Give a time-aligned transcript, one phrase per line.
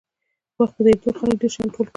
[0.59, 1.89] وخت په تېرېدو خلکو ډېر شیان ټول کړل.